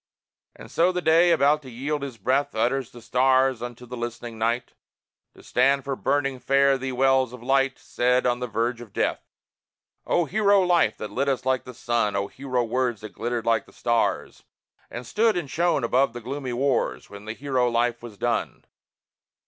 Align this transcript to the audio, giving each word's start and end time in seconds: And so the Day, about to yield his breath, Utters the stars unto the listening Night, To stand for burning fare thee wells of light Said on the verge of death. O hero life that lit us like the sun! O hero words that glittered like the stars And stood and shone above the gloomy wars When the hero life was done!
And 0.55 0.71
so 0.71 0.91
the 0.91 0.99
Day, 1.03 1.29
about 1.29 1.61
to 1.61 1.69
yield 1.69 2.01
his 2.01 2.17
breath, 2.17 2.55
Utters 2.55 2.89
the 2.89 3.03
stars 3.03 3.61
unto 3.61 3.85
the 3.85 3.95
listening 3.95 4.39
Night, 4.39 4.73
To 5.35 5.43
stand 5.43 5.83
for 5.83 5.95
burning 5.95 6.39
fare 6.39 6.79
thee 6.79 6.91
wells 6.91 7.33
of 7.33 7.43
light 7.43 7.77
Said 7.77 8.25
on 8.25 8.39
the 8.39 8.47
verge 8.47 8.81
of 8.81 8.93
death. 8.93 9.21
O 10.07 10.25
hero 10.25 10.61
life 10.63 10.97
that 10.97 11.11
lit 11.11 11.29
us 11.29 11.45
like 11.45 11.65
the 11.65 11.73
sun! 11.75 12.15
O 12.15 12.25
hero 12.25 12.63
words 12.63 13.01
that 13.01 13.09
glittered 13.13 13.45
like 13.45 13.67
the 13.67 13.73
stars 13.73 14.43
And 14.89 15.05
stood 15.05 15.37
and 15.37 15.51
shone 15.51 15.83
above 15.83 16.13
the 16.13 16.21
gloomy 16.21 16.53
wars 16.53 17.11
When 17.11 17.25
the 17.25 17.33
hero 17.33 17.69
life 17.69 18.01
was 18.01 18.17
done! 18.17 18.65